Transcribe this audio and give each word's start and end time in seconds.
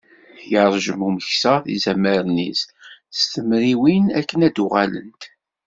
Yerjem 0.51 1.01
umeksa 1.07 1.53
tizamarin-is 1.65 2.61
s 3.17 3.19
temriwin 3.33 4.05
akken 4.19 4.45
ad 4.47 4.53
d-uɣalent. 4.55 5.21